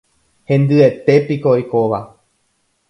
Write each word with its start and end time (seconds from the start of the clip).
Hendyetépiko 0.45 1.49
oikóva. 1.49 2.01